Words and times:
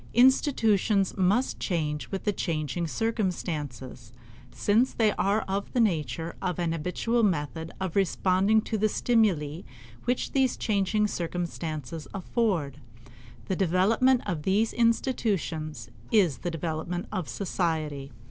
Institutions 0.15 1.15
must 1.15 1.59
change 1.59 2.09
with 2.09 2.35
changing 2.35 2.87
circumstances, 2.87 4.11
since 4.49 4.95
they 4.95 5.11
are 5.11 5.41
of 5.41 5.71
the 5.73 5.79
nature 5.79 6.35
of 6.41 6.57
an 6.57 6.71
habitual 6.71 7.21
method 7.21 7.71
of 7.79 7.95
responding 7.95 8.61
to 8.61 8.79
the 8.79 8.89
stimuli 8.89 9.61
which 10.05 10.31
these 10.31 10.57
changing 10.57 11.05
circumstances 11.05 12.07
afford. 12.15 12.79
The 13.45 13.55
development 13.55 14.21
of 14.25 14.41
these 14.41 14.73
institutions 14.73 15.91
is 16.11 16.39
the 16.39 16.49
development 16.49 17.05
of 17.11 17.29
society. 17.29 18.11